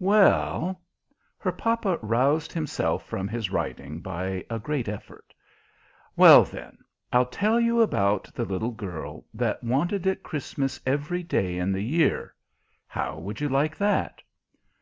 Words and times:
"Well!" 0.00 0.80
Her 1.36 1.52
papa 1.52 1.98
roused 2.00 2.50
himself 2.50 3.04
from 3.04 3.28
his 3.28 3.50
writing 3.50 4.00
by 4.00 4.42
a 4.48 4.58
great 4.58 4.88
effort. 4.88 5.34
"Well, 6.16 6.44
then, 6.44 6.78
I'll 7.12 7.26
tell 7.26 7.60
you 7.60 7.82
about 7.82 8.32
the 8.34 8.46
little 8.46 8.70
girl 8.70 9.26
that 9.34 9.62
wanted 9.62 10.06
it 10.06 10.22
Christmas 10.22 10.80
every 10.86 11.22
day 11.22 11.58
in 11.58 11.72
the 11.72 11.82
year. 11.84 12.34
How 12.86 13.18
would 13.18 13.42
you 13.42 13.50
like 13.50 13.76
that?" 13.76 14.22